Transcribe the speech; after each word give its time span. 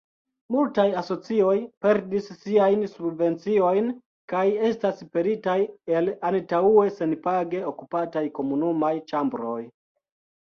Multaj 0.53 0.83
asocioj 0.99 1.51
perdis 1.85 2.29
siajn 2.45 2.85
subvenciojn 2.93 3.91
kaj 4.33 4.43
estas 4.69 5.03
pelitaj 5.17 5.57
el 5.99 6.09
antaŭe 6.31 6.87
senpage 6.95 7.61
okupataj 7.73 8.25
komunumaj 8.39 8.93
ĉambroj. 9.13 9.59